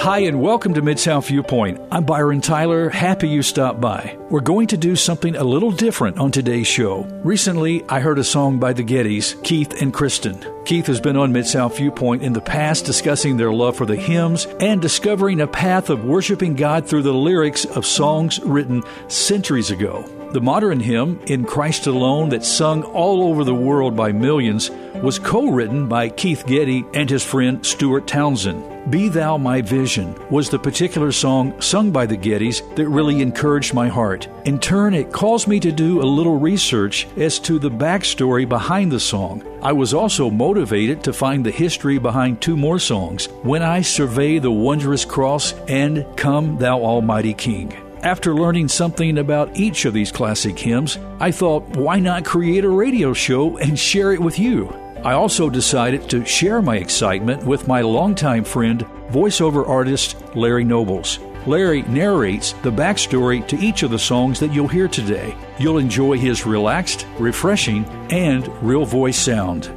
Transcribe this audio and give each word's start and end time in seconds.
Hi, 0.00 0.20
and 0.20 0.40
welcome 0.40 0.72
to 0.72 0.80
Mid 0.80 0.98
South 0.98 1.28
Viewpoint. 1.28 1.78
I'm 1.92 2.04
Byron 2.04 2.40
Tyler. 2.40 2.88
Happy 2.88 3.28
you 3.28 3.42
stopped 3.42 3.82
by. 3.82 4.16
We're 4.30 4.40
going 4.40 4.68
to 4.68 4.78
do 4.78 4.96
something 4.96 5.36
a 5.36 5.44
little 5.44 5.70
different 5.70 6.16
on 6.16 6.32
today's 6.32 6.66
show. 6.66 7.02
Recently, 7.22 7.84
I 7.86 8.00
heard 8.00 8.18
a 8.18 8.24
song 8.24 8.58
by 8.58 8.72
the 8.72 8.82
Gettys, 8.82 9.34
Keith 9.44 9.82
and 9.82 9.92
Kristen. 9.92 10.42
Keith 10.64 10.86
has 10.86 11.02
been 11.02 11.18
on 11.18 11.32
Mid 11.32 11.46
South 11.46 11.76
Viewpoint 11.76 12.22
in 12.22 12.32
the 12.32 12.40
past 12.40 12.86
discussing 12.86 13.36
their 13.36 13.52
love 13.52 13.76
for 13.76 13.84
the 13.84 13.94
hymns 13.94 14.46
and 14.58 14.80
discovering 14.80 15.42
a 15.42 15.46
path 15.46 15.90
of 15.90 16.06
worshiping 16.06 16.54
God 16.54 16.86
through 16.86 17.02
the 17.02 17.12
lyrics 17.12 17.66
of 17.66 17.84
songs 17.84 18.40
written 18.40 18.82
centuries 19.08 19.70
ago. 19.70 20.02
The 20.32 20.40
modern 20.40 20.80
hymn, 20.80 21.20
In 21.26 21.44
Christ 21.44 21.86
Alone, 21.86 22.30
that's 22.30 22.48
sung 22.48 22.84
all 22.84 23.24
over 23.24 23.44
the 23.44 23.54
world 23.54 23.96
by 23.96 24.12
millions, 24.12 24.70
was 25.02 25.18
co 25.18 25.50
written 25.50 25.88
by 25.88 26.08
Keith 26.08 26.46
Getty 26.46 26.86
and 26.94 27.10
his 27.10 27.22
friend 27.22 27.66
Stuart 27.66 28.06
Townend. 28.06 28.69
Be 28.88 29.08
Thou 29.08 29.36
My 29.36 29.60
Vision 29.60 30.16
was 30.30 30.48
the 30.48 30.58
particular 30.58 31.12
song 31.12 31.60
sung 31.60 31.90
by 31.90 32.06
the 32.06 32.16
Gettys 32.16 32.62
that 32.76 32.88
really 32.88 33.20
encouraged 33.20 33.74
my 33.74 33.88
heart. 33.88 34.26
In 34.46 34.58
turn, 34.58 34.94
it 34.94 35.12
caused 35.12 35.46
me 35.46 35.60
to 35.60 35.70
do 35.70 36.00
a 36.00 36.02
little 36.02 36.38
research 36.38 37.06
as 37.18 37.38
to 37.40 37.58
the 37.58 37.70
backstory 37.70 38.48
behind 38.48 38.90
the 38.90 38.98
song. 38.98 39.44
I 39.62 39.72
was 39.72 39.92
also 39.92 40.30
motivated 40.30 41.04
to 41.04 41.12
find 41.12 41.44
the 41.44 41.50
history 41.50 41.98
behind 41.98 42.40
two 42.40 42.56
more 42.56 42.78
songs 42.78 43.26
When 43.42 43.62
I 43.62 43.82
Survey 43.82 44.38
the 44.38 44.50
Wondrous 44.50 45.04
Cross 45.04 45.52
and 45.68 46.06
Come 46.16 46.56
Thou 46.56 46.82
Almighty 46.82 47.34
King. 47.34 47.76
After 48.02 48.34
learning 48.34 48.68
something 48.68 49.18
about 49.18 49.54
each 49.54 49.84
of 49.84 49.92
these 49.92 50.10
classic 50.10 50.58
hymns, 50.58 50.98
I 51.20 51.30
thought, 51.32 51.68
why 51.76 52.00
not 52.00 52.24
create 52.24 52.64
a 52.64 52.70
radio 52.70 53.12
show 53.12 53.58
and 53.58 53.78
share 53.78 54.12
it 54.14 54.20
with 54.20 54.38
you? 54.38 54.74
I 55.02 55.14
also 55.14 55.48
decided 55.48 56.10
to 56.10 56.26
share 56.26 56.60
my 56.60 56.76
excitement 56.76 57.42
with 57.44 57.66
my 57.66 57.80
longtime 57.80 58.44
friend, 58.44 58.80
voiceover 59.08 59.66
artist 59.66 60.16
Larry 60.34 60.62
Nobles. 60.64 61.18
Larry 61.46 61.80
narrates 61.82 62.52
the 62.62 62.70
backstory 62.70 63.46
to 63.48 63.58
each 63.58 63.82
of 63.82 63.90
the 63.90 63.98
songs 63.98 64.38
that 64.40 64.52
you'll 64.52 64.68
hear 64.68 64.88
today. 64.88 65.34
You'll 65.58 65.78
enjoy 65.78 66.18
his 66.18 66.44
relaxed, 66.44 67.06
refreshing, 67.18 67.86
and 68.10 68.46
real 68.62 68.84
voice 68.84 69.18
sound. 69.18 69.72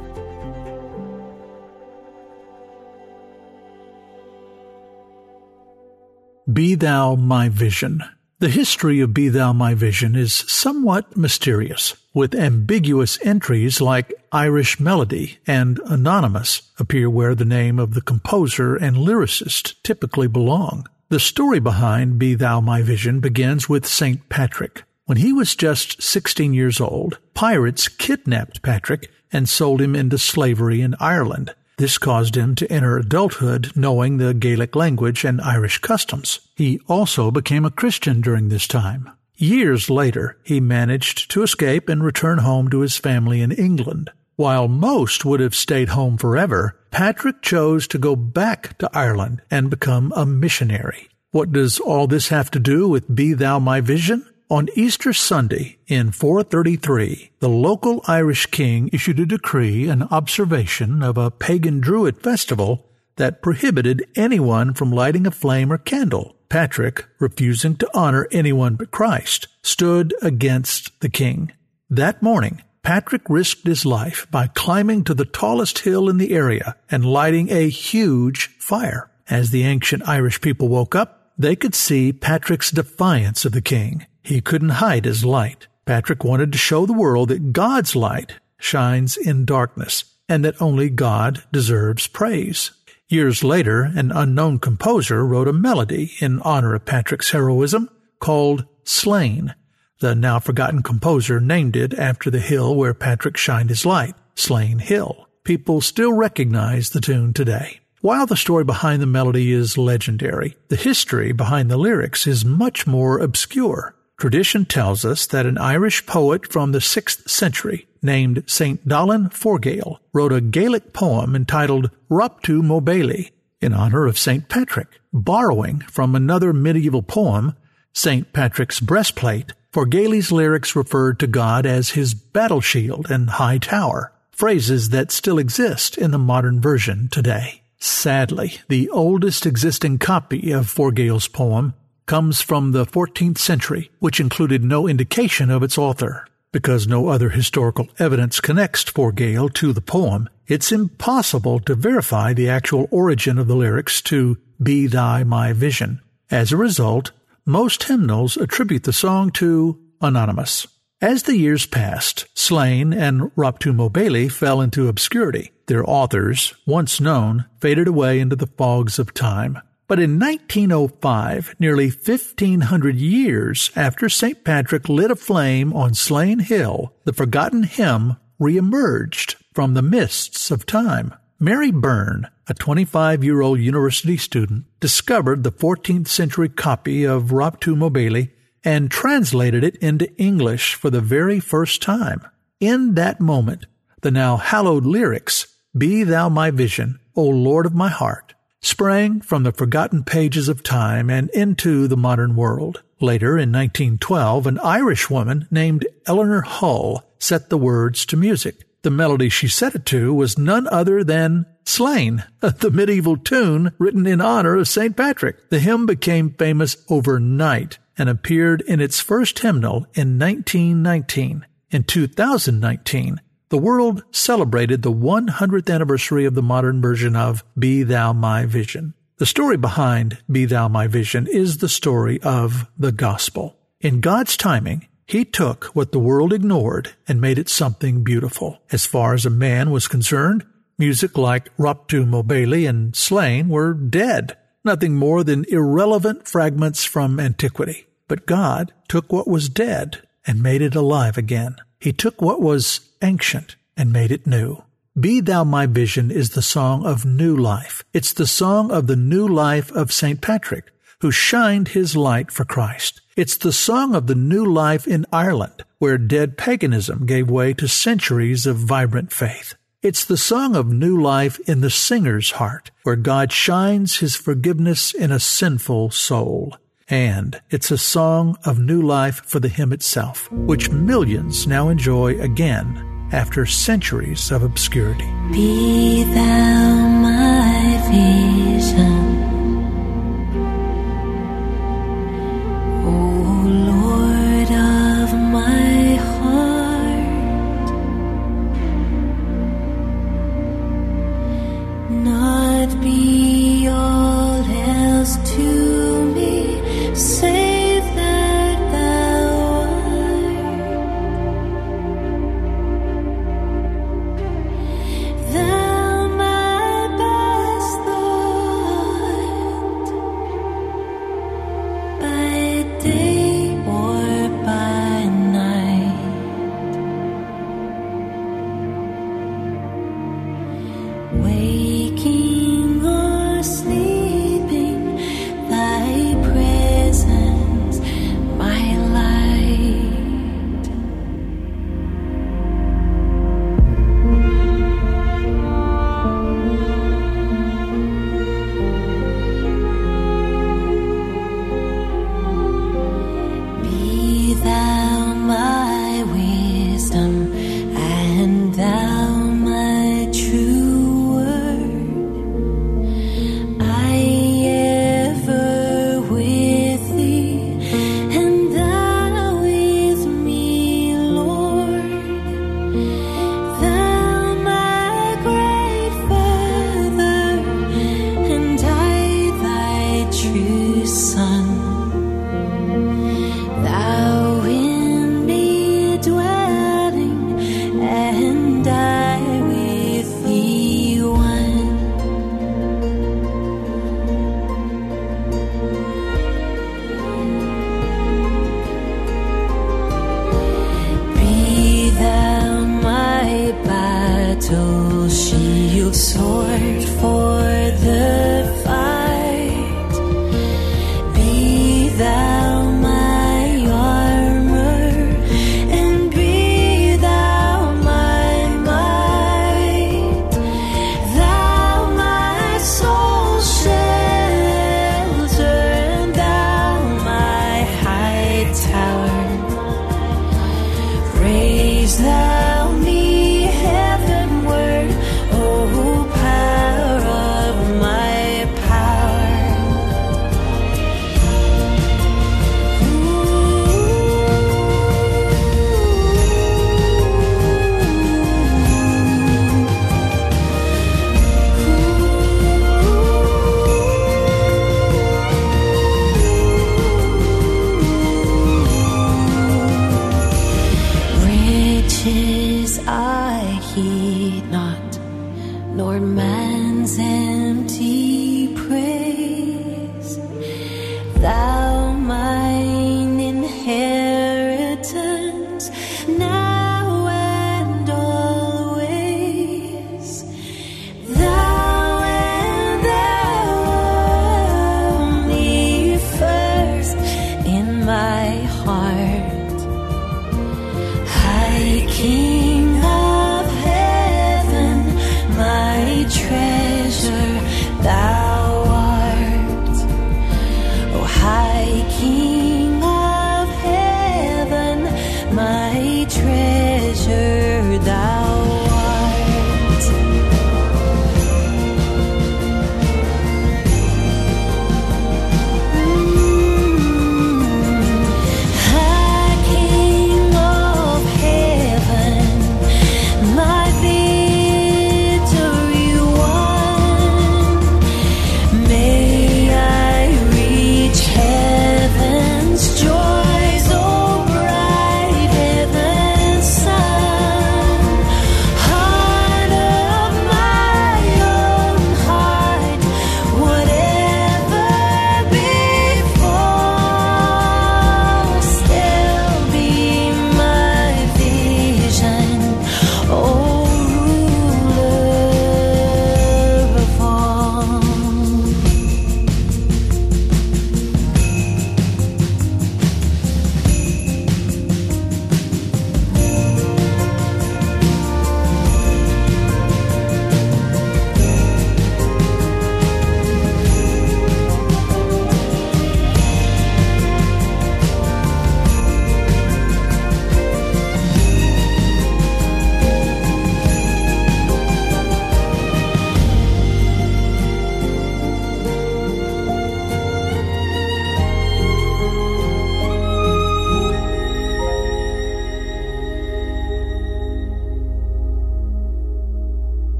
Be 6.52 6.74
Thou 6.74 7.14
My 7.14 7.48
Vision. 7.48 8.04
The 8.40 8.50
history 8.50 9.00
of 9.00 9.14
Be 9.14 9.30
Thou 9.30 9.54
My 9.54 9.72
Vision 9.72 10.14
is 10.14 10.34
somewhat 10.34 11.16
mysterious, 11.16 11.96
with 12.14 12.34
ambiguous 12.34 13.18
entries 13.22 13.80
like 13.80 14.14
Irish 14.30 14.78
Melody 14.78 15.38
and 15.46 15.80
Anonymous 15.84 16.62
appear 16.78 17.10
where 17.10 17.34
the 17.34 17.44
name 17.44 17.78
of 17.80 17.92
the 17.94 18.00
composer 18.00 18.76
and 18.76 18.96
lyricist 18.96 19.74
typically 19.82 20.28
belong. 20.28 20.86
The 21.10 21.20
story 21.20 21.58
behind 21.58 22.18
Be 22.18 22.34
Thou 22.34 22.60
My 22.60 22.80
Vision 22.80 23.20
begins 23.20 23.68
with 23.68 23.86
St. 23.86 24.28
Patrick. 24.28 24.84
When 25.06 25.18
he 25.18 25.32
was 25.32 25.54
just 25.54 26.02
16 26.02 26.54
years 26.54 26.80
old, 26.80 27.18
pirates 27.34 27.88
kidnapped 27.88 28.62
Patrick 28.62 29.10
and 29.32 29.48
sold 29.48 29.82
him 29.82 29.94
into 29.94 30.16
slavery 30.16 30.80
in 30.80 30.94
Ireland. 31.00 31.54
This 31.76 31.98
caused 31.98 32.36
him 32.36 32.54
to 32.54 32.72
enter 32.72 32.96
adulthood 32.96 33.72
knowing 33.74 34.16
the 34.16 34.32
Gaelic 34.32 34.76
language 34.76 35.24
and 35.24 35.40
Irish 35.40 35.78
customs. 35.78 36.38
He 36.56 36.80
also 36.88 37.32
became 37.32 37.64
a 37.64 37.70
Christian 37.70 38.20
during 38.20 38.48
this 38.48 38.68
time. 38.68 39.10
Years 39.36 39.90
later, 39.90 40.38
he 40.44 40.60
managed 40.60 41.30
to 41.32 41.42
escape 41.42 41.88
and 41.88 42.04
return 42.04 42.38
home 42.38 42.70
to 42.70 42.80
his 42.80 42.96
family 42.96 43.40
in 43.40 43.50
England. 43.50 44.10
While 44.36 44.68
most 44.68 45.24
would 45.24 45.40
have 45.40 45.54
stayed 45.54 45.90
home 45.90 46.18
forever, 46.18 46.78
Patrick 46.90 47.42
chose 47.42 47.88
to 47.88 47.98
go 47.98 48.14
back 48.14 48.78
to 48.78 48.90
Ireland 48.92 49.42
and 49.50 49.70
become 49.70 50.12
a 50.14 50.24
missionary. 50.24 51.08
What 51.32 51.50
does 51.50 51.80
all 51.80 52.06
this 52.06 52.28
have 52.28 52.50
to 52.52 52.60
do 52.60 52.88
with 52.88 53.12
Be 53.12 53.32
Thou 53.32 53.58
My 53.58 53.80
Vision? 53.80 54.24
On 54.50 54.68
Easter 54.76 55.12
Sunday 55.12 55.78
in 55.88 56.12
433, 56.12 57.30
the 57.40 57.48
local 57.48 58.04
Irish 58.06 58.46
king 58.46 58.88
issued 58.92 59.18
a 59.18 59.26
decree 59.26 59.88
in 59.88 60.04
observation 60.04 61.02
of 61.02 61.18
a 61.18 61.32
pagan 61.32 61.80
Druid 61.80 62.18
festival 62.22 62.86
that 63.16 63.42
prohibited 63.42 64.06
anyone 64.16 64.74
from 64.74 64.90
lighting 64.90 65.26
a 65.26 65.30
flame 65.30 65.72
or 65.72 65.78
candle. 65.78 66.36
Patrick, 66.48 67.06
refusing 67.18 67.76
to 67.76 67.90
honor 67.94 68.28
anyone 68.30 68.76
but 68.76 68.90
Christ, 68.90 69.48
stood 69.62 70.14
against 70.22 71.00
the 71.00 71.08
king. 71.08 71.52
That 71.90 72.22
morning, 72.22 72.62
Patrick 72.82 73.22
risked 73.28 73.66
his 73.66 73.86
life 73.86 74.26
by 74.30 74.46
climbing 74.48 75.04
to 75.04 75.14
the 75.14 75.24
tallest 75.24 75.80
hill 75.80 76.08
in 76.08 76.18
the 76.18 76.32
area 76.32 76.76
and 76.90 77.04
lighting 77.04 77.50
a 77.50 77.68
huge 77.68 78.48
fire. 78.58 79.10
As 79.28 79.50
the 79.50 79.64
ancient 79.64 80.06
Irish 80.06 80.40
people 80.40 80.68
woke 80.68 80.94
up, 80.94 81.32
they 81.38 81.56
could 81.56 81.74
see 81.74 82.12
Patrick's 82.12 82.70
defiance 82.70 83.44
of 83.44 83.52
the 83.52 83.62
king. 83.62 84.06
He 84.22 84.40
couldn't 84.40 84.80
hide 84.80 85.06
his 85.06 85.24
light. 85.24 85.66
Patrick 85.86 86.24
wanted 86.24 86.52
to 86.52 86.58
show 86.58 86.86
the 86.86 86.92
world 86.92 87.30
that 87.30 87.52
God's 87.52 87.96
light 87.96 88.34
shines 88.58 89.16
in 89.16 89.44
darkness 89.44 90.04
and 90.28 90.44
that 90.44 90.60
only 90.60 90.88
God 90.88 91.42
deserves 91.52 92.06
praise. 92.06 92.70
Years 93.14 93.44
later, 93.44 93.84
an 93.94 94.10
unknown 94.10 94.58
composer 94.58 95.24
wrote 95.24 95.46
a 95.46 95.52
melody 95.52 96.14
in 96.18 96.40
honor 96.40 96.74
of 96.74 96.84
Patrick's 96.84 97.30
heroism 97.30 97.88
called 98.18 98.66
Slane. 98.82 99.54
The 100.00 100.16
now 100.16 100.40
forgotten 100.40 100.82
composer 100.82 101.38
named 101.38 101.76
it 101.76 101.94
after 101.94 102.28
the 102.28 102.40
hill 102.40 102.74
where 102.74 102.92
Patrick 102.92 103.36
shined 103.36 103.70
his 103.70 103.86
light, 103.86 104.16
Slane 104.34 104.80
Hill. 104.80 105.28
People 105.44 105.80
still 105.80 106.12
recognize 106.12 106.90
the 106.90 107.00
tune 107.00 107.32
today. 107.32 107.78
While 108.00 108.26
the 108.26 108.36
story 108.36 108.64
behind 108.64 109.00
the 109.00 109.06
melody 109.06 109.52
is 109.52 109.78
legendary, 109.78 110.56
the 110.66 110.74
history 110.74 111.30
behind 111.30 111.70
the 111.70 111.76
lyrics 111.76 112.26
is 112.26 112.44
much 112.44 112.84
more 112.84 113.20
obscure. 113.20 113.93
Tradition 114.16 114.64
tells 114.64 115.04
us 115.04 115.26
that 115.26 115.46
an 115.46 115.58
Irish 115.58 116.06
poet 116.06 116.50
from 116.50 116.72
the 116.72 116.78
6th 116.78 117.28
century 117.28 117.86
named 118.00 118.44
St. 118.46 118.86
Dallan 118.86 119.32
Forgaill 119.32 120.00
wrote 120.12 120.32
a 120.32 120.40
Gaelic 120.40 120.92
poem 120.92 121.34
entitled 121.34 121.90
Rop 122.08 122.42
tú 122.42 122.62
mo 122.62 122.80
Baile 122.80 123.30
in 123.60 123.72
honor 123.72 124.06
of 124.06 124.18
St. 124.18 124.48
Patrick. 124.48 125.00
Borrowing 125.12 125.80
from 125.80 126.14
another 126.14 126.52
medieval 126.52 127.02
poem, 127.02 127.56
St. 127.92 128.32
Patrick's 128.32 128.80
Breastplate, 128.80 129.52
Forgaill's 129.72 130.30
lyrics 130.30 130.76
referred 130.76 131.18
to 131.18 131.26
God 131.26 131.66
as 131.66 131.90
his 131.90 132.14
battle 132.14 132.60
shield 132.60 133.10
and 133.10 133.30
high 133.30 133.58
tower, 133.58 134.12
phrases 134.30 134.90
that 134.90 135.10
still 135.10 135.38
exist 135.38 135.98
in 135.98 136.12
the 136.12 136.18
modern 136.18 136.60
version 136.60 137.08
today. 137.10 137.62
Sadly, 137.78 138.58
the 138.68 138.88
oldest 138.90 139.46
existing 139.46 139.98
copy 139.98 140.52
of 140.52 140.66
Forgaill's 140.66 141.26
poem 141.28 141.74
comes 142.06 142.40
from 142.40 142.72
the 142.72 142.86
14th 142.86 143.38
century, 143.38 143.90
which 143.98 144.20
included 144.20 144.62
no 144.62 144.86
indication 144.86 145.50
of 145.50 145.62
its 145.62 145.78
author. 145.78 146.26
Because 146.52 146.86
no 146.86 147.08
other 147.08 147.30
historical 147.30 147.88
evidence 147.98 148.40
connects 148.40 148.84
Forgaill 148.84 149.48
to 149.54 149.72
the 149.72 149.80
poem, 149.80 150.28
it's 150.46 150.70
impossible 150.70 151.58
to 151.60 151.74
verify 151.74 152.32
the 152.32 152.48
actual 152.48 152.86
origin 152.90 153.38
of 153.38 153.48
the 153.48 153.56
lyrics 153.56 154.00
to 154.02 154.38
Be 154.62 154.86
Thy 154.86 155.24
My 155.24 155.52
Vision. 155.52 156.00
As 156.30 156.52
a 156.52 156.56
result, 156.56 157.10
most 157.46 157.84
hymnals 157.84 158.36
attribute 158.36 158.84
the 158.84 158.92
song 158.92 159.30
to 159.32 159.80
Anonymous. 160.00 160.66
As 161.00 161.24
the 161.24 161.36
years 161.36 161.66
passed, 161.66 162.26
Slane 162.34 162.92
and 162.92 163.30
Rop 163.36 163.58
tú 163.58 163.74
mo 163.74 163.88
Baile 163.90 164.30
fell 164.30 164.60
into 164.60 164.88
obscurity. 164.88 165.52
Their 165.66 165.88
authors, 165.88 166.54
once 166.66 167.00
known, 167.00 167.46
faded 167.60 167.88
away 167.88 168.20
into 168.20 168.36
the 168.36 168.46
fogs 168.46 168.98
of 168.98 169.12
time. 169.12 169.58
But 169.86 170.00
in 170.00 170.18
1905, 170.18 171.56
nearly 171.58 171.90
1500 171.90 172.96
years 172.96 173.70
after 173.76 174.08
St. 174.08 174.42
Patrick 174.42 174.88
lit 174.88 175.10
a 175.10 175.16
flame 175.16 175.74
on 175.74 175.94
Slane 175.94 176.38
Hill, 176.38 176.94
the 177.04 177.12
forgotten 177.12 177.64
hymn 177.64 178.16
reemerged 178.40 179.36
from 179.52 179.74
the 179.74 179.82
mists 179.82 180.50
of 180.50 180.64
time. 180.64 181.14
Mary 181.38 181.70
Byrne, 181.70 182.28
a 182.48 182.54
25 182.54 183.22
year 183.22 183.42
old 183.42 183.60
university 183.60 184.16
student, 184.16 184.64
discovered 184.80 185.42
the 185.42 185.52
14th 185.52 186.08
century 186.08 186.48
copy 186.48 187.04
of 187.04 187.32
Rop 187.32 187.60
tú 187.60 187.76
mo 187.76 187.90
Baile 187.90 188.30
and 188.64 188.90
translated 188.90 189.62
it 189.62 189.76
into 189.76 190.14
English 190.16 190.74
for 190.74 190.88
the 190.88 191.02
very 191.02 191.40
first 191.40 191.82
time. 191.82 192.26
In 192.58 192.94
that 192.94 193.20
moment, 193.20 193.66
the 194.00 194.10
now 194.10 194.38
hallowed 194.38 194.86
lyrics, 194.86 195.46
Be 195.76 196.02
Thou 196.04 196.30
My 196.30 196.50
Vision, 196.50 196.98
O 197.14 197.24
Lord 197.24 197.66
of 197.66 197.74
my 197.74 197.90
heart, 197.90 198.23
sprang 198.64 199.20
from 199.20 199.42
the 199.42 199.52
forgotten 199.52 200.02
pages 200.02 200.48
of 200.48 200.62
time 200.62 201.10
and 201.10 201.30
into 201.30 201.86
the 201.86 201.96
modern 201.96 202.34
world. 202.34 202.82
Later, 203.00 203.32
in 203.32 203.52
1912, 203.52 204.46
an 204.46 204.58
Irish 204.60 205.10
woman 205.10 205.46
named 205.50 205.86
Eleanor 206.06 206.42
Hull 206.42 207.04
set 207.18 207.50
the 207.50 207.58
words 207.58 208.06
to 208.06 208.16
music. 208.16 208.64
The 208.82 208.90
melody 208.90 209.28
she 209.28 209.48
set 209.48 209.74
it 209.74 209.86
to 209.86 210.12
was 210.12 210.38
none 210.38 210.68
other 210.68 211.02
than 211.04 211.46
Slane, 211.64 212.24
the 212.40 212.70
medieval 212.70 213.16
tune 213.16 213.72
written 213.78 214.06
in 214.06 214.20
honor 214.20 214.56
of 214.56 214.68
St. 214.68 214.96
Patrick. 214.96 215.50
The 215.50 215.60
hymn 215.60 215.86
became 215.86 216.34
famous 216.34 216.76
overnight 216.88 217.78
and 217.96 218.08
appeared 218.08 218.62
in 218.62 218.80
its 218.80 219.00
first 219.00 219.38
hymnal 219.38 219.86
in 219.94 220.18
1919. 220.18 221.46
In 221.70 221.84
2019, 221.84 223.20
the 223.54 223.58
world 223.58 224.02
celebrated 224.10 224.82
the 224.82 224.92
100th 224.92 225.72
anniversary 225.72 226.24
of 226.24 226.34
the 226.34 226.42
modern 226.42 226.82
version 226.82 227.14
of 227.14 227.44
Be 227.56 227.84
Thou 227.84 228.12
My 228.12 228.46
Vision. 228.46 228.94
The 229.18 229.26
story 229.26 229.56
behind 229.56 230.18
Be 230.28 230.44
Thou 230.44 230.66
My 230.66 230.88
Vision 230.88 231.28
is 231.28 231.58
the 231.58 231.68
story 231.68 232.20
of 232.22 232.66
the 232.76 232.90
gospel. 232.90 233.56
In 233.80 234.00
God's 234.00 234.36
timing, 234.36 234.88
he 235.06 235.24
took 235.24 235.66
what 235.66 235.92
the 235.92 236.00
world 236.00 236.32
ignored 236.32 236.96
and 237.06 237.20
made 237.20 237.38
it 237.38 237.48
something 237.48 238.02
beautiful. 238.02 238.58
As 238.72 238.86
far 238.86 239.14
as 239.14 239.24
a 239.24 239.30
man 239.30 239.70
was 239.70 239.86
concerned, 239.86 240.44
music 240.76 241.16
like 241.16 241.50
Rop 241.56 241.86
tú 241.86 242.04
mo 242.04 242.24
Baile 242.24 242.68
and 242.68 242.96
Slane 242.96 243.48
were 243.48 243.72
dead, 243.72 244.36
nothing 244.64 244.96
more 244.96 245.22
than 245.22 245.46
irrelevant 245.48 246.26
fragments 246.26 246.84
from 246.84 247.20
antiquity. 247.20 247.86
But 248.08 248.26
God 248.26 248.72
took 248.88 249.12
what 249.12 249.28
was 249.28 249.48
dead 249.48 250.02
and 250.26 250.42
made 250.42 250.60
it 250.60 250.74
alive 250.74 251.16
again. 251.16 251.54
He 251.78 251.92
took 251.92 252.20
what 252.20 252.40
was 252.40 252.80
ancient 253.04 253.56
and 253.76 253.92
made 253.92 254.10
it 254.10 254.26
new. 254.26 254.64
Be 254.98 255.20
Thou 255.20 255.44
My 255.44 255.66
Vision 255.66 256.10
is 256.10 256.30
the 256.30 256.42
song 256.42 256.86
of 256.86 257.04
new 257.04 257.36
life. 257.36 257.84
It's 257.92 258.12
the 258.12 258.26
song 258.26 258.70
of 258.70 258.86
the 258.86 258.96
new 258.96 259.26
life 259.26 259.70
of 259.72 259.92
St. 259.92 260.20
Patrick, 260.20 260.70
who 261.00 261.10
shined 261.10 261.68
his 261.68 261.96
light 261.96 262.30
for 262.30 262.44
Christ. 262.44 263.00
It's 263.16 263.36
the 263.36 263.52
song 263.52 263.94
of 263.94 264.06
the 264.06 264.14
new 264.14 264.44
life 264.44 264.86
in 264.86 265.04
Ireland, 265.12 265.64
where 265.78 265.98
dead 265.98 266.38
paganism 266.38 267.06
gave 267.06 267.28
way 267.28 267.54
to 267.54 267.68
centuries 267.68 268.46
of 268.46 268.56
vibrant 268.56 269.12
faith. 269.12 269.54
It's 269.82 270.04
the 270.04 270.16
song 270.16 270.56
of 270.56 270.72
new 270.72 270.98
life 270.98 271.38
in 271.48 271.60
the 271.60 271.70
singer's 271.70 272.30
heart, 272.32 272.70
where 272.84 272.96
God 272.96 273.32
shines 273.32 273.98
his 273.98 274.16
forgiveness 274.16 274.94
in 274.94 275.10
a 275.10 275.20
sinful 275.20 275.90
soul. 275.90 276.56
And 276.88 277.40
it's 277.50 277.70
a 277.70 277.78
song 277.78 278.38
of 278.44 278.60
new 278.60 278.80
life 278.80 279.22
for 279.24 279.40
the 279.40 279.48
hymn 279.48 279.72
itself, 279.72 280.30
which 280.30 280.70
millions 280.70 281.46
now 281.46 281.68
enjoy 281.68 282.18
again 282.20 282.93
after 283.12 283.46
centuries 283.46 284.30
of 284.30 284.42
obscurity. 284.42 285.10
Be 285.32 286.04
thou 286.04 286.88
my 287.02 287.80
vision. 287.90 289.03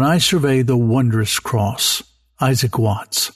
When 0.00 0.08
I 0.08 0.16
survey 0.16 0.62
the 0.62 0.78
wondrous 0.78 1.38
cross, 1.38 2.02
Isaac 2.40 2.78
Watts. 2.78 3.32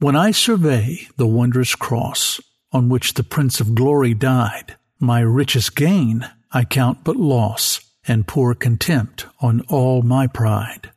When 0.00 0.16
I 0.16 0.32
survey 0.32 1.06
the 1.16 1.28
wondrous 1.28 1.76
cross 1.76 2.40
on 2.72 2.88
which 2.88 3.14
the 3.14 3.22
Prince 3.22 3.60
of 3.60 3.76
Glory 3.76 4.14
died, 4.14 4.74
my 4.98 5.20
richest 5.20 5.76
gain 5.76 6.28
I 6.50 6.64
count 6.64 7.04
but 7.04 7.14
loss 7.14 7.78
and 8.08 8.26
pour 8.26 8.52
contempt 8.56 9.26
on 9.40 9.60
all 9.68 10.02
my 10.02 10.26
pride. 10.26 10.90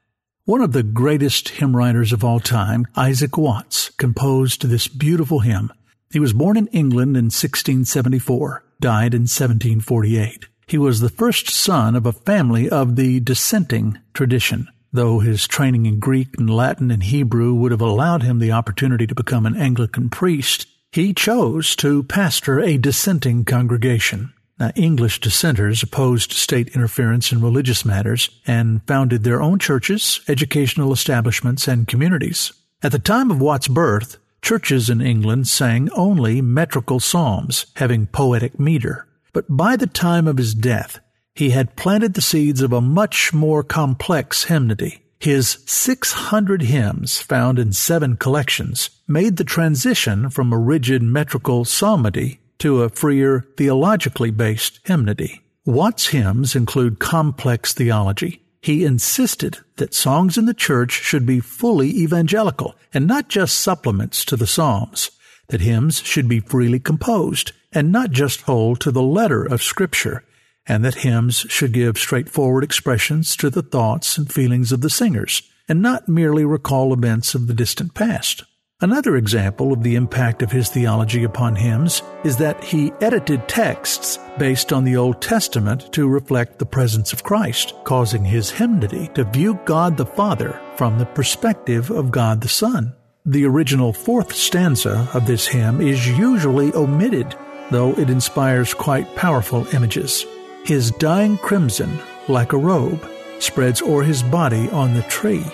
One 0.46 0.62
of 0.62 0.72
the 0.72 0.82
greatest 0.82 1.50
hymn 1.50 1.78
writers 1.78 2.12
of 2.12 2.24
all 2.24 2.40
time, 2.40 2.88
Isaac 2.96 3.38
Watts, 3.38 3.92
composed 3.98 4.64
this 4.64 4.88
beautiful 4.88 5.42
hymn. 5.42 5.72
He 6.12 6.20
was 6.20 6.34
born 6.34 6.58
in 6.58 6.66
England 6.70 7.16
in 7.16 7.26
1674, 7.26 8.64
died 8.80 9.14
in 9.14 9.28
1748. 9.30 10.48
He 10.66 10.80
was 10.80 11.00
the 11.00 11.10
first 11.10 11.48
son 11.48 11.96
of 11.96 12.08
a 12.08 12.12
family 12.12 12.68
of 12.68 12.96
the 12.96 13.20
dissenting 13.20 14.00
tradition. 14.16 14.68
Though 14.94 15.20
his 15.20 15.48
training 15.48 15.86
in 15.86 16.00
Greek 16.00 16.38
and 16.38 16.50
Latin 16.50 16.92
and 16.92 17.02
Hebrew 17.02 17.54
would 17.54 17.72
have 17.72 17.82
allowed 17.82 18.24
him 18.24 18.40
the 18.40 18.52
opportunity 18.52 19.08
to 19.08 19.16
become 19.16 19.46
an 19.46 19.56
Anglican 19.56 20.10
priest, 20.10 20.68
he 20.92 21.14
chose 21.14 21.76
to 21.78 22.04
pastor 22.04 22.60
a 22.60 22.78
dissenting 22.78 23.46
congregation. 23.46 24.34
Now, 24.60 24.72
English 24.76 25.22
dissenters 25.22 25.82
opposed 25.82 26.34
state 26.34 26.76
interference 26.76 27.32
in 27.32 27.42
religious 27.42 27.86
matters 27.86 28.30
and 28.46 28.86
founded 28.86 29.24
their 29.24 29.42
own 29.42 29.60
churches, 29.60 30.20
educational 30.28 30.92
establishments, 30.92 31.70
and 31.70 31.88
communities. 31.88 32.52
At 32.84 32.92
the 32.92 33.00
time 33.00 33.32
of 33.32 33.40
Watt's 33.40 33.70
birth, 33.70 34.18
churches 34.42 34.90
in 34.90 35.02
England 35.02 35.48
sang 35.48 35.90
only 35.92 36.42
metrical 36.42 37.00
psalms, 37.00 37.68
having 37.76 38.08
poetic 38.08 38.60
meter. 38.60 39.08
But 39.32 39.46
by 39.50 39.78
the 39.78 39.88
time 39.88 40.28
of 40.28 40.38
his 40.38 40.54
death, 40.54 41.00
he 41.42 41.50
had 41.50 41.76
planted 41.76 42.14
the 42.14 42.22
seeds 42.22 42.62
of 42.62 42.72
a 42.72 42.80
much 42.80 43.34
more 43.34 43.64
complex 43.64 44.44
hymnody. 44.44 45.02
His 45.18 45.58
600 45.66 46.62
hymns, 46.62 47.20
found 47.20 47.58
in 47.58 47.74
seven 47.74 48.16
collections, 48.16 48.92
made 49.08 49.38
the 49.38 49.44
transition 49.44 50.30
from 50.30 50.54
a 50.54 50.60
rigid 50.60 51.02
metrical 51.02 51.66
psalmody 51.66 52.40
to 52.60 52.84
a 52.84 52.90
freer, 52.90 53.44
theologically 53.58 54.30
based 54.30 54.82
hymnody. 54.84 55.42
Watts' 55.66 56.10
hymns 56.10 56.56
include 56.56 57.00
complex 57.00 57.74
theology. 57.74 58.44
He 58.62 58.86
insisted 58.86 59.58
that 59.78 59.96
songs 59.96 60.38
in 60.38 60.46
the 60.46 60.54
church 60.54 60.92
should 60.92 61.26
be 61.26 61.40
fully 61.40 61.90
evangelical 61.90 62.76
and 62.94 63.08
not 63.08 63.30
just 63.30 63.58
supplements 63.58 64.24
to 64.26 64.36
the 64.36 64.46
Psalms, 64.46 65.10
that 65.48 65.62
hymns 65.62 66.04
should 66.04 66.28
be 66.28 66.40
freely 66.40 66.80
composed 66.80 67.52
and 67.72 67.92
not 67.92 68.12
just 68.12 68.42
hold 68.42 68.80
to 68.82 68.92
the 68.92 69.02
letter 69.02 69.44
of 69.44 69.64
Scripture, 69.64 70.24
and 70.68 70.86
that 70.86 70.96
hymns 70.96 71.38
should 71.50 71.74
give 71.74 71.98
straightforward 71.98 72.64
expressions 72.64 73.36
to 73.38 73.50
the 73.50 73.62
thoughts 73.62 74.18
and 74.18 74.32
feelings 74.32 74.72
of 74.72 74.82
the 74.82 74.90
singers, 74.90 75.42
and 75.68 75.82
not 75.82 76.08
merely 76.08 76.46
recall 76.46 76.94
events 76.94 77.36
of 77.36 77.48
the 77.48 77.54
distant 77.54 77.94
past. 77.94 78.44
Another 78.84 79.16
example 79.16 79.72
of 79.72 79.84
the 79.84 79.96
impact 79.96 80.42
of 80.42 80.52
his 80.52 80.68
theology 80.70 81.24
upon 81.24 81.56
hymns 81.56 82.02
is 82.24 82.38
that 82.38 82.64
he 82.64 82.92
edited 83.00 83.48
texts 83.48 84.18
based 84.40 84.74
on 84.74 84.84
the 84.84 84.98
Old 84.98 85.22
Testament 85.22 85.94
to 85.94 86.08
reflect 86.08 86.58
the 86.58 86.66
presence 86.66 87.14
of 87.14 87.22
Christ, 87.22 87.76
causing 87.84 88.26
his 88.26 88.50
hymnody 88.50 89.08
to 89.10 89.24
view 89.26 89.60
God 89.66 89.98
the 89.98 90.06
Father 90.06 90.60
from 90.78 90.98
the 90.98 91.06
perspective 91.06 91.92
of 91.92 92.10
God 92.10 92.42
the 92.42 92.50
Son. 92.50 92.96
The 93.24 93.46
original 93.46 93.94
fourth 93.94 94.34
stanza 94.34 95.08
of 95.14 95.28
this 95.28 95.46
hymn 95.46 95.80
is 95.80 96.08
usually 96.18 96.74
omitted, 96.74 97.36
though 97.70 97.92
it 98.00 98.10
inspires 98.10 98.74
quite 98.74 99.16
powerful 99.16 99.68
images. 99.76 100.26
His 100.64 100.92
dying 100.92 101.38
crimson, 101.40 102.00
like 102.28 102.54
a 102.54 102.58
robe, 102.58 103.04
spreads 103.40 103.82
o'er 103.82 104.04
his 104.04 104.22
body 104.22 104.70
on 104.70 104.94
the 104.94 105.02
tree. 105.04 105.46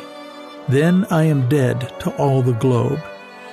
Then 0.67 1.05
I 1.09 1.23
am 1.23 1.47
dead 1.47 1.93
to 2.01 2.13
all 2.17 2.41
the 2.41 2.51
globe, 2.51 2.99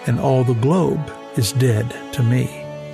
and 0.06 0.18
all 0.18 0.42
the 0.42 0.54
globe 0.54 1.12
is 1.36 1.52
dead 1.52 1.94
to 2.14 2.24
me. 2.24 2.46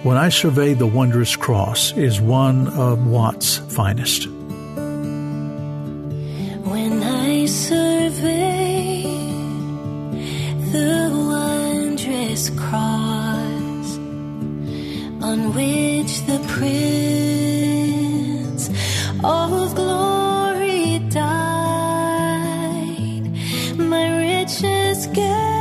When 0.03 0.19
I 0.19 0.29
survey 0.29 0.75
the 0.75 0.87
wondrous 0.87 1.37
cross 1.37 1.93
is 1.97 2.21
one 2.21 2.69
of 2.69 3.07
Watt's 3.07 3.57
finest. 3.57 4.29
When 6.67 7.03
I 7.03 7.47
survey 7.47 9.03
the 10.71 11.11
wondrous 11.33 12.51
cross 12.51 13.97
on 15.23 15.55
which 15.55 16.21
the 16.27 16.45
Prince 16.47 17.30
of 19.25 19.75
glory 19.75 20.99
died, 21.11 21.31
my 23.77 24.17
riches 24.17 25.07
gain 25.09 25.60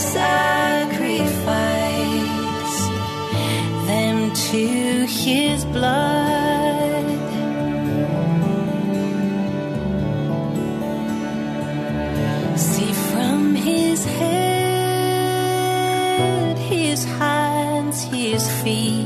sacrifice 0.00 1.30
them 3.86 4.16
to 4.48 4.64
His 5.06 5.64
blood. 5.66 6.40
See 12.56 12.92
from 12.92 13.54
his 13.54 14.04
head, 14.04 15.38
his 16.58 17.04
hands, 17.04 18.02
his 18.02 18.50
feet, 18.62 18.99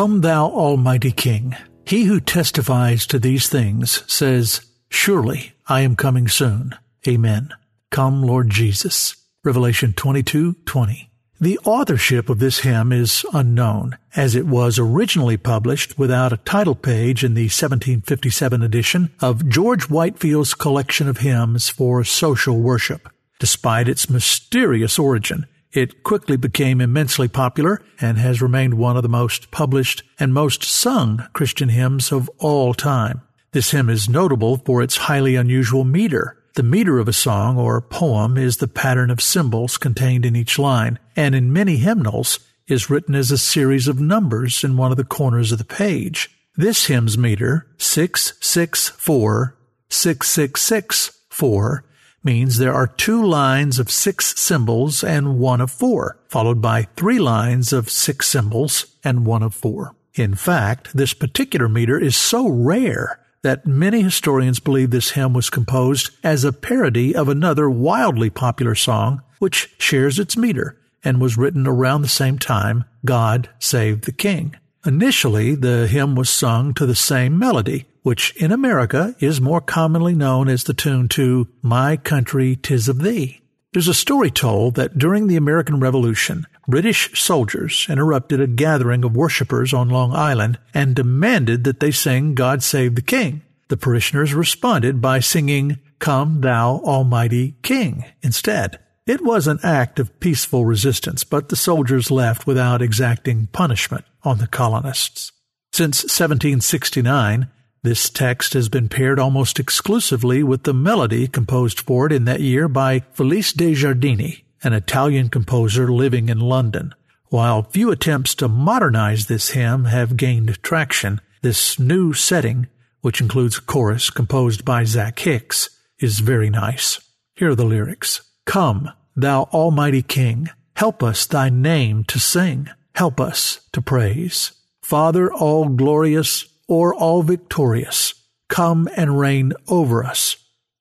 Come, 0.00 0.22
thou 0.22 0.46
Almighty 0.46 1.12
King. 1.12 1.54
He 1.84 2.04
who 2.04 2.20
testifies 2.20 3.06
to 3.08 3.18
these 3.18 3.50
things 3.50 4.02
says, 4.10 4.62
Surely 4.88 5.52
I 5.66 5.82
am 5.82 5.94
coming 5.94 6.26
soon. 6.26 6.74
Amen. 7.06 7.50
Come, 7.90 8.22
Lord 8.22 8.48
Jesus. 8.48 9.14
Revelation 9.44 9.92
22 9.92 10.54
20. 10.64 11.10
The 11.38 11.58
authorship 11.66 12.30
of 12.30 12.38
this 12.38 12.60
hymn 12.60 12.92
is 12.92 13.26
unknown, 13.34 13.98
as 14.16 14.34
it 14.34 14.46
was 14.46 14.78
originally 14.78 15.36
published 15.36 15.98
without 15.98 16.32
a 16.32 16.38
title 16.38 16.74
page 16.74 17.22
in 17.22 17.34
the 17.34 17.50
1757 17.50 18.62
edition 18.62 19.10
of 19.20 19.50
George 19.50 19.90
Whitefield's 19.90 20.54
collection 20.54 21.08
of 21.08 21.18
hymns 21.18 21.68
for 21.68 22.04
social 22.04 22.58
worship. 22.58 23.10
Despite 23.38 23.86
its 23.86 24.08
mysterious 24.08 24.98
origin, 24.98 25.46
it 25.72 26.02
quickly 26.02 26.36
became 26.36 26.80
immensely 26.80 27.28
popular 27.28 27.82
and 28.00 28.18
has 28.18 28.42
remained 28.42 28.74
one 28.74 28.96
of 28.96 29.02
the 29.02 29.08
most 29.08 29.50
published 29.50 30.02
and 30.18 30.34
most 30.34 30.64
sung 30.64 31.26
Christian 31.32 31.68
hymns 31.68 32.12
of 32.12 32.30
all 32.38 32.74
time. 32.74 33.22
This 33.52 33.70
hymn 33.70 33.88
is 33.88 34.08
notable 34.08 34.58
for 34.58 34.82
its 34.82 34.96
highly 34.96 35.36
unusual 35.36 35.84
meter, 35.84 36.40
the 36.56 36.62
meter 36.64 36.98
of 36.98 37.06
a 37.06 37.12
song 37.12 37.56
or 37.56 37.80
poem 37.80 38.36
is 38.36 38.56
the 38.56 38.66
pattern 38.66 39.08
of 39.10 39.20
symbols 39.20 39.78
contained 39.78 40.26
in 40.26 40.34
each 40.34 40.58
line, 40.58 40.98
and 41.14 41.34
in 41.34 41.52
many 41.52 41.76
hymnals 41.76 42.40
is 42.66 42.90
written 42.90 43.14
as 43.14 43.30
a 43.30 43.38
series 43.38 43.86
of 43.86 44.00
numbers 44.00 44.64
in 44.64 44.76
one 44.76 44.90
of 44.90 44.96
the 44.96 45.04
corners 45.04 45.52
of 45.52 45.58
the 45.58 45.64
page. 45.64 46.28
This 46.56 46.86
hymn's 46.86 47.16
meter, 47.16 47.68
664, 47.78 49.56
6664, 49.88 51.84
means 52.22 52.58
there 52.58 52.74
are 52.74 52.86
two 52.86 53.24
lines 53.24 53.78
of 53.78 53.90
six 53.90 54.38
symbols 54.38 55.02
and 55.02 55.38
one 55.38 55.60
of 55.60 55.70
four, 55.70 56.18
followed 56.28 56.60
by 56.60 56.88
three 56.96 57.18
lines 57.18 57.72
of 57.72 57.90
six 57.90 58.28
symbols 58.28 58.86
and 59.02 59.26
one 59.26 59.42
of 59.42 59.54
four. 59.54 59.94
In 60.14 60.34
fact, 60.34 60.90
this 60.94 61.14
particular 61.14 61.68
meter 61.68 61.98
is 61.98 62.16
so 62.16 62.48
rare 62.48 63.20
that 63.42 63.66
many 63.66 64.02
historians 64.02 64.60
believe 64.60 64.90
this 64.90 65.12
hymn 65.12 65.32
was 65.32 65.48
composed 65.48 66.10
as 66.22 66.44
a 66.44 66.52
parody 66.52 67.14
of 67.14 67.28
another 67.28 67.70
wildly 67.70 68.28
popular 68.28 68.74
song 68.74 69.22
which 69.38 69.74
shares 69.78 70.18
its 70.18 70.36
meter 70.36 70.76
and 71.02 71.20
was 71.20 71.38
written 71.38 71.66
around 71.66 72.02
the 72.02 72.08
same 72.08 72.38
time, 72.38 72.84
God 73.04 73.48
Save 73.58 74.02
the 74.02 74.12
King. 74.12 74.56
Initially, 74.84 75.54
the 75.54 75.86
hymn 75.86 76.14
was 76.14 76.30
sung 76.30 76.74
to 76.74 76.86
the 76.86 76.94
same 76.94 77.38
melody, 77.38 77.86
which 78.02 78.34
in 78.36 78.52
America 78.52 79.14
is 79.20 79.40
more 79.40 79.60
commonly 79.60 80.14
known 80.14 80.48
as 80.48 80.64
the 80.64 80.74
tune 80.74 81.08
to 81.08 81.48
My 81.62 81.96
Country 81.96 82.56
Tis 82.56 82.88
of 82.88 83.02
Thee. 83.02 83.40
There's 83.72 83.88
a 83.88 83.94
story 83.94 84.30
told 84.30 84.74
that 84.74 84.98
during 84.98 85.26
the 85.26 85.36
American 85.36 85.78
Revolution, 85.78 86.46
British 86.66 87.20
soldiers 87.20 87.86
interrupted 87.88 88.40
a 88.40 88.46
gathering 88.46 89.04
of 89.04 89.16
worshippers 89.16 89.72
on 89.72 89.88
Long 89.88 90.12
Island 90.12 90.58
and 90.74 90.94
demanded 90.94 91.64
that 91.64 91.80
they 91.80 91.90
sing 91.90 92.34
God 92.34 92.62
Save 92.62 92.94
the 92.94 93.02
King. 93.02 93.42
The 93.68 93.76
parishioners 93.76 94.34
responded 94.34 95.00
by 95.00 95.20
singing 95.20 95.78
Come 96.00 96.40
Thou 96.40 96.80
Almighty 96.84 97.56
King 97.62 98.04
instead. 98.22 98.80
It 99.06 99.24
was 99.24 99.46
an 99.46 99.60
act 99.62 99.98
of 99.98 100.18
peaceful 100.20 100.64
resistance, 100.64 101.24
but 101.24 101.48
the 101.48 101.56
soldiers 101.56 102.10
left 102.10 102.46
without 102.46 102.82
exacting 102.82 103.46
punishment 103.48 104.04
on 104.22 104.38
the 104.38 104.46
colonists. 104.46 105.32
Since 105.72 106.02
1769, 106.02 107.48
this 107.82 108.10
text 108.10 108.52
has 108.52 108.68
been 108.68 108.88
paired 108.88 109.18
almost 109.18 109.58
exclusively 109.58 110.42
with 110.42 110.64
the 110.64 110.74
melody 110.74 111.26
composed 111.26 111.80
for 111.80 112.06
it 112.06 112.12
in 112.12 112.26
that 112.26 112.40
year 112.40 112.68
by 112.68 113.00
Felice 113.12 113.52
De 113.52 113.74
Giardini, 113.74 114.42
an 114.62 114.72
Italian 114.72 115.30
composer 115.30 115.90
living 115.90 116.28
in 116.28 116.40
London. 116.40 116.94
While 117.28 117.62
few 117.62 117.90
attempts 117.90 118.34
to 118.36 118.48
modernize 118.48 119.26
this 119.26 119.50
hymn 119.50 119.86
have 119.86 120.16
gained 120.16 120.62
traction, 120.62 121.20
this 121.42 121.78
new 121.78 122.12
setting, 122.12 122.66
which 123.00 123.20
includes 123.20 123.58
a 123.58 123.62
chorus 123.62 124.10
composed 124.10 124.64
by 124.64 124.84
Zach 124.84 125.18
Hicks, 125.20 125.70
is 125.98 126.20
very 126.20 126.50
nice. 126.50 127.00
Here 127.34 127.50
are 127.50 127.54
the 127.54 127.64
lyrics. 127.64 128.22
Come, 128.44 128.90
thou 129.16 129.44
almighty 129.54 130.02
King, 130.02 130.50
help 130.76 131.02
us 131.02 131.24
thy 131.24 131.48
name 131.48 132.04
to 132.04 132.18
sing, 132.18 132.68
help 132.94 133.20
us 133.20 133.60
to 133.72 133.80
praise. 133.80 134.52
Father 134.82 135.32
all 135.32 135.68
glorious 135.68 136.44
or 136.70 136.94
all 136.94 137.22
victorious, 137.22 138.14
come 138.48 138.88
and 138.96 139.20
reign 139.20 139.52
over 139.68 140.02
us, 140.02 140.38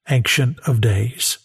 ancient 0.10 0.58
of 0.65 0.80
days. 0.80 1.38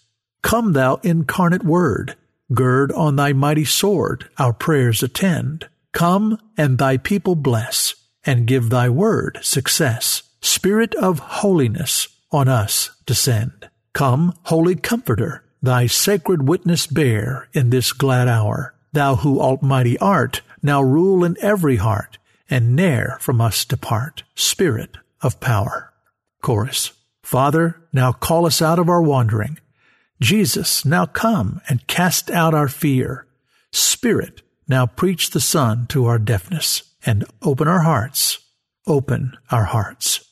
Come 0.43 0.73
thou 0.73 1.01
incarnate 1.03 1.65
word, 1.65 2.15
Gird 2.53 2.93
on 2.93 3.17
thy 3.17 3.33
mighty 3.33 3.65
sword, 3.65 4.29
our 4.39 4.53
prayers 4.53 5.03
attend. 5.03 5.69
Come 5.93 6.39
and 6.59 6.77
thy 6.77 6.99
people 6.99 7.37
bless, 7.37 7.95
and 8.25 8.47
give 8.47 8.69
thy 8.69 8.89
word 8.91 9.39
success. 9.43 10.23
Spirit 10.43 10.95
of 10.97 11.21
holiness, 11.21 12.09
on 12.31 12.49
us 12.49 12.91
descend. 13.07 13.71
Come, 13.95 14.35
Holy 14.45 14.75
Comforter, 14.75 15.43
thy 15.63 15.87
sacred 15.87 16.47
witness 16.47 16.87
bear 16.87 17.49
in 17.55 17.71
this 17.71 17.93
glad 17.93 18.29
hour. 18.29 18.75
Thou 18.93 19.17
who 19.17 19.41
almighty 19.41 19.99
art, 19.99 20.43
now 20.63 20.83
rule 20.83 21.25
in 21.25 21.37
every 21.41 21.77
heart, 21.77 22.19
and 22.49 22.77
ne'er 22.77 23.19
from 23.21 23.41
us 23.41 23.65
depart. 23.65 24.23
Spirit 24.35 24.97
of 25.23 25.41
power. 25.41 25.93
Chorus. 26.43 26.93
Father, 27.23 27.81
now 27.93 28.13
call 28.13 28.45
us 28.45 28.61
out 28.61 28.79
of 28.79 28.89
our 28.89 29.01
wandering 29.03 29.59
Jesus, 30.21 30.85
now 30.85 31.07
come 31.07 31.61
and 31.69 31.87
cast 31.87 32.31
out 32.31 32.55
our 32.55 32.69
fear. 32.69 33.27
Spirit, 33.73 34.43
now 34.69 34.87
preach 34.87 35.31
the 35.31 35.41
Son 35.41 35.87
to 35.89 36.07
our 36.07 36.19
deafness 36.19 36.95
and 37.05 37.25
open 37.43 37.69
our 37.69 37.81
hearts. 37.81 38.39
Open 38.87 39.37
our 39.51 39.65
hearts. 39.65 40.25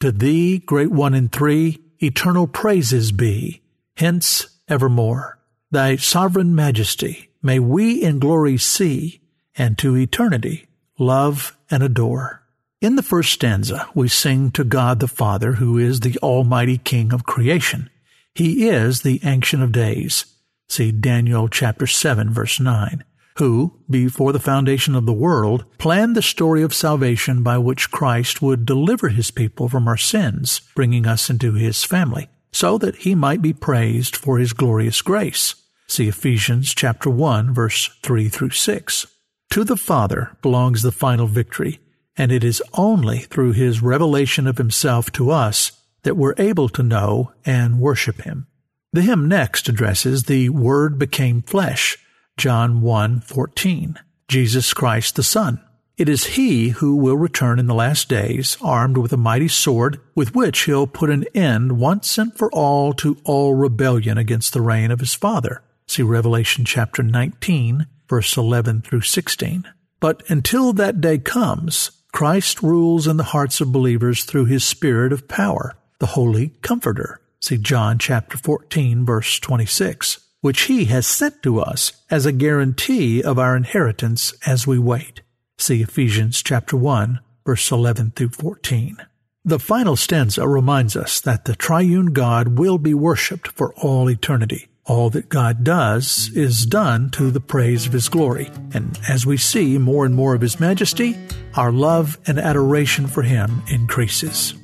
To 0.00 0.12
thee, 0.12 0.58
great 0.58 0.90
one 0.90 1.14
in 1.14 1.28
three, 1.28 1.78
eternal 2.00 2.46
praises 2.46 3.12
be, 3.12 3.62
hence 3.96 4.48
evermore. 4.68 5.38
Thy 5.70 5.96
sovereign 5.96 6.54
majesty 6.54 7.30
may 7.42 7.58
we 7.58 8.02
in 8.02 8.18
glory 8.18 8.56
see, 8.56 9.20
and 9.56 9.76
to 9.78 9.96
eternity 9.96 10.67
love 10.98 11.56
and 11.70 11.82
adore. 11.82 12.42
In 12.80 12.96
the 12.96 13.02
first 13.02 13.32
stanza, 13.32 13.88
we 13.94 14.08
sing 14.08 14.50
to 14.52 14.64
God 14.64 15.00
the 15.00 15.08
Father, 15.08 15.54
who 15.54 15.78
is 15.78 16.00
the 16.00 16.18
Almighty 16.18 16.78
King 16.78 17.12
of 17.12 17.24
creation. 17.24 17.90
He 18.34 18.68
is 18.68 19.02
the 19.02 19.20
Ancient 19.24 19.62
of 19.62 19.72
Days. 19.72 20.26
See 20.68 20.92
Daniel 20.92 21.48
chapter 21.48 21.86
7 21.86 22.30
verse 22.30 22.60
9 22.60 23.04
who, 23.38 23.72
before 23.88 24.32
the 24.32 24.40
foundation 24.40 24.96
of 24.96 25.06
the 25.06 25.12
world, 25.12 25.64
planned 25.78 26.16
the 26.16 26.22
story 26.22 26.60
of 26.62 26.74
salvation 26.74 27.44
by 27.44 27.56
which 27.56 27.90
Christ 27.90 28.42
would 28.42 28.66
deliver 28.66 29.10
his 29.10 29.30
people 29.30 29.68
from 29.68 29.86
our 29.86 29.96
sins, 29.96 30.60
bringing 30.74 31.06
us 31.06 31.30
into 31.30 31.52
his 31.52 31.84
family, 31.84 32.28
so 32.50 32.78
that 32.78 32.96
he 32.96 33.14
might 33.14 33.40
be 33.40 33.52
praised 33.52 34.16
for 34.16 34.38
his 34.38 34.52
glorious 34.52 35.02
grace. 35.02 35.54
See 35.86 36.08
Ephesians 36.08 36.74
chapter 36.74 37.08
1 37.08 37.54
verse 37.54 37.88
3 38.02 38.28
through 38.28 38.50
6. 38.50 39.06
To 39.50 39.64
the 39.64 39.76
Father 39.76 40.36
belongs 40.42 40.82
the 40.82 40.92
final 40.92 41.26
victory, 41.26 41.80
and 42.16 42.30
it 42.30 42.44
is 42.44 42.62
only 42.74 43.20
through 43.20 43.52
his 43.52 43.80
revelation 43.80 44.46
of 44.46 44.58
himself 44.58 45.10
to 45.12 45.30
us 45.30 45.72
that 46.02 46.16
we're 46.16 46.34
able 46.36 46.68
to 46.68 46.82
know 46.82 47.32
and 47.46 47.80
worship 47.80 48.22
him. 48.22 48.46
The 48.92 49.02
hymn 49.02 49.26
next 49.26 49.68
addresses 49.68 50.24
the 50.24 50.50
Word 50.50 50.98
became 50.98 51.42
flesh, 51.42 51.96
John 52.36 52.82
1 52.82 53.20
14, 53.20 53.98
Jesus 54.28 54.74
Christ 54.74 55.16
the 55.16 55.22
Son. 55.22 55.60
It 55.96 56.08
is 56.08 56.36
he 56.36 56.68
who 56.68 56.94
will 56.94 57.16
return 57.16 57.58
in 57.58 57.66
the 57.66 57.74
last 57.74 58.08
days, 58.08 58.56
armed 58.62 58.98
with 58.98 59.12
a 59.12 59.16
mighty 59.16 59.48
sword, 59.48 59.98
with 60.14 60.34
which 60.34 60.60
he'll 60.60 60.86
put 60.86 61.10
an 61.10 61.24
end 61.34 61.80
once 61.80 62.18
and 62.18 62.32
for 62.36 62.50
all 62.52 62.92
to 62.94 63.16
all 63.24 63.54
rebellion 63.54 64.16
against 64.16 64.52
the 64.52 64.60
reign 64.60 64.90
of 64.90 65.00
his 65.00 65.14
Father. 65.14 65.62
See 65.86 66.02
Revelation 66.02 66.64
chapter 66.64 67.02
19, 67.02 67.86
verse 68.08 68.36
11 68.36 68.82
through 68.82 69.02
16. 69.02 69.64
But 70.00 70.22
until 70.28 70.72
that 70.72 71.00
day 71.00 71.18
comes, 71.18 71.90
Christ 72.12 72.62
rules 72.62 73.06
in 73.06 73.16
the 73.16 73.24
hearts 73.24 73.60
of 73.60 73.72
believers 73.72 74.24
through 74.24 74.46
his 74.46 74.64
Spirit 74.64 75.12
of 75.12 75.28
power 75.28 75.76
the 75.98 76.06
Holy 76.06 76.50
Comforter. 76.62 77.20
See 77.40 77.58
John 77.58 77.98
chapter 77.98 78.38
14 78.38 79.04
verse 79.04 79.38
26, 79.40 80.18
which 80.40 80.62
he 80.62 80.86
has 80.86 81.06
sent 81.06 81.42
to 81.42 81.60
us 81.60 81.92
as 82.10 82.24
a 82.24 82.32
guarantee 82.32 83.22
of 83.22 83.38
our 83.38 83.56
inheritance 83.56 84.32
as 84.46 84.66
we 84.66 84.78
wait. 84.78 85.22
See 85.58 85.82
Ephesians 85.82 86.42
chapter 86.42 86.76
1 86.76 87.20
verse 87.44 87.70
11 87.70 88.12
through 88.12 88.30
14. 88.30 88.98
The 89.44 89.58
final 89.58 89.96
stanza 89.96 90.46
reminds 90.46 90.96
us 90.96 91.20
that 91.20 91.46
the 91.46 91.56
triune 91.56 92.12
God 92.12 92.58
will 92.58 92.78
be 92.78 92.94
worshiped 92.94 93.48
for 93.48 93.72
all 93.74 94.10
eternity. 94.10 94.68
All 94.88 95.10
that 95.10 95.28
God 95.28 95.64
does 95.64 96.30
is 96.34 96.64
done 96.64 97.10
to 97.10 97.30
the 97.30 97.40
praise 97.40 97.84
of 97.86 97.92
His 97.92 98.08
glory. 98.08 98.50
And 98.72 98.98
as 99.06 99.26
we 99.26 99.36
see 99.36 99.76
more 99.76 100.06
and 100.06 100.14
more 100.14 100.34
of 100.34 100.40
His 100.40 100.58
majesty, 100.58 101.14
our 101.54 101.70
love 101.70 102.16
and 102.26 102.38
adoration 102.38 103.06
for 103.06 103.22
Him 103.22 103.62
increases. 103.68 104.54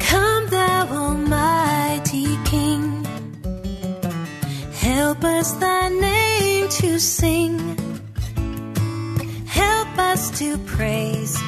Come, 0.00 0.46
thou 0.48 0.88
Almighty 0.90 2.36
King, 2.44 3.02
help 4.74 5.24
us 5.24 5.52
thy 5.52 5.88
name 5.88 6.68
to 6.68 6.98
sing. 7.00 7.58
Help 9.46 9.96
us 9.96 10.38
to 10.38 10.58
praise. 10.58 11.40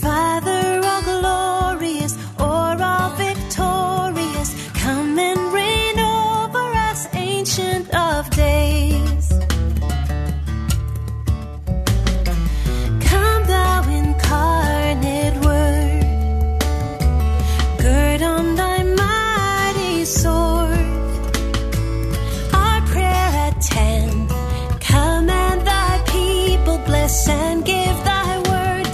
Father, 0.00 0.80
all 0.84 1.02
glorious, 1.02 2.16
or 2.38 2.80
all 2.80 3.10
victorious, 3.16 4.54
come 4.74 5.18
and 5.18 5.41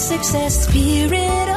success. 0.09 0.65
Spirit 0.65 1.48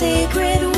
sacred 0.00 0.69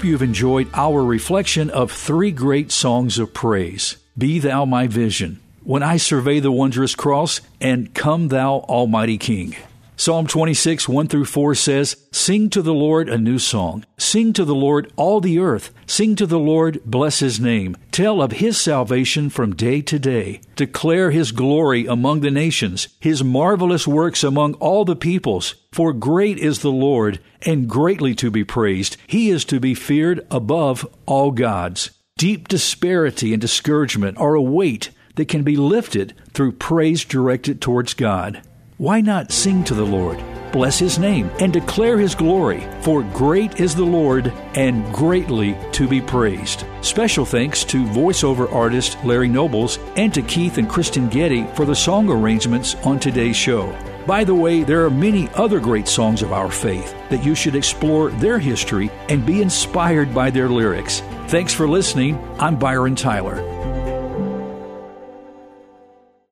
Hope 0.00 0.06
you've 0.06 0.22
enjoyed 0.22 0.66
our 0.72 1.04
reflection 1.04 1.68
of 1.68 1.92
three 1.92 2.30
great 2.30 2.72
songs 2.72 3.18
of 3.18 3.34
praise 3.34 3.98
Be 4.16 4.38
Thou 4.38 4.64
My 4.64 4.86
Vision, 4.86 5.40
When 5.62 5.82
I 5.82 5.98
Survey 5.98 6.40
the 6.40 6.50
Wondrous 6.50 6.94
Cross, 6.94 7.42
and 7.60 7.92
Come 7.92 8.28
Thou 8.28 8.60
Almighty 8.60 9.18
King. 9.18 9.56
Psalm 10.00 10.26
26, 10.26 10.88
1 10.88 11.08
through 11.08 11.26
4 11.26 11.54
says, 11.54 11.94
Sing 12.10 12.48
to 12.48 12.62
the 12.62 12.72
Lord 12.72 13.10
a 13.10 13.18
new 13.18 13.38
song. 13.38 13.84
Sing 13.98 14.32
to 14.32 14.46
the 14.46 14.54
Lord 14.54 14.90
all 14.96 15.20
the 15.20 15.38
earth. 15.38 15.74
Sing 15.86 16.16
to 16.16 16.24
the 16.24 16.38
Lord, 16.38 16.80
bless 16.86 17.18
his 17.18 17.38
name. 17.38 17.76
Tell 17.90 18.22
of 18.22 18.32
his 18.32 18.58
salvation 18.58 19.28
from 19.28 19.54
day 19.54 19.82
to 19.82 19.98
day. 19.98 20.40
Declare 20.56 21.10
his 21.10 21.32
glory 21.32 21.84
among 21.84 22.20
the 22.20 22.30
nations, 22.30 22.88
his 22.98 23.22
marvelous 23.22 23.86
works 23.86 24.24
among 24.24 24.54
all 24.54 24.86
the 24.86 24.96
peoples. 24.96 25.56
For 25.70 25.92
great 25.92 26.38
is 26.38 26.60
the 26.60 26.72
Lord, 26.72 27.20
and 27.42 27.68
greatly 27.68 28.14
to 28.14 28.30
be 28.30 28.42
praised. 28.42 28.96
He 29.06 29.28
is 29.28 29.44
to 29.44 29.60
be 29.60 29.74
feared 29.74 30.26
above 30.30 30.88
all 31.04 31.30
gods. 31.30 31.90
Deep 32.16 32.48
disparity 32.48 33.34
and 33.34 33.40
discouragement 33.42 34.16
are 34.16 34.34
a 34.34 34.40
weight 34.40 34.92
that 35.16 35.28
can 35.28 35.42
be 35.42 35.56
lifted 35.56 36.14
through 36.32 36.52
praise 36.52 37.04
directed 37.04 37.60
towards 37.60 37.92
God. 37.92 38.40
Why 38.80 39.02
not 39.02 39.30
sing 39.30 39.62
to 39.64 39.74
the 39.74 39.84
Lord, 39.84 40.24
bless 40.52 40.78
his 40.78 40.98
name, 40.98 41.30
and 41.38 41.52
declare 41.52 41.98
his 41.98 42.14
glory? 42.14 42.66
For 42.80 43.02
great 43.02 43.60
is 43.60 43.74
the 43.74 43.84
Lord 43.84 44.32
and 44.54 44.90
greatly 44.90 45.54
to 45.72 45.86
be 45.86 46.00
praised. 46.00 46.64
Special 46.80 47.26
thanks 47.26 47.62
to 47.64 47.84
voiceover 47.84 48.50
artist 48.50 48.96
Larry 49.04 49.28
Nobles 49.28 49.78
and 49.96 50.14
to 50.14 50.22
Keith 50.22 50.56
and 50.56 50.66
Kristen 50.66 51.10
Getty 51.10 51.44
for 51.48 51.66
the 51.66 51.76
song 51.76 52.08
arrangements 52.08 52.74
on 52.76 52.98
today's 52.98 53.36
show. 53.36 53.70
By 54.06 54.24
the 54.24 54.34
way, 54.34 54.62
there 54.62 54.86
are 54.86 54.90
many 54.90 55.28
other 55.34 55.60
great 55.60 55.86
songs 55.86 56.22
of 56.22 56.32
our 56.32 56.50
faith 56.50 56.94
that 57.10 57.22
you 57.22 57.34
should 57.34 57.56
explore 57.56 58.08
their 58.12 58.38
history 58.38 58.90
and 59.10 59.26
be 59.26 59.42
inspired 59.42 60.14
by 60.14 60.30
their 60.30 60.48
lyrics. 60.48 61.00
Thanks 61.28 61.52
for 61.52 61.68
listening. 61.68 62.18
I'm 62.38 62.58
Byron 62.58 62.94
Tyler. 62.96 63.59